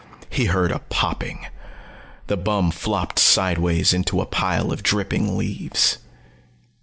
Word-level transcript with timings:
He 0.31 0.45
heard 0.45 0.71
a 0.71 0.79
popping. 0.79 1.45
The 2.25 2.35
bum 2.35 2.71
flopped 2.71 3.19
sidewise 3.19 3.93
into 3.93 4.19
a 4.19 4.25
pile 4.25 4.71
of 4.73 4.81
dripping 4.81 5.37
leaves. 5.37 5.99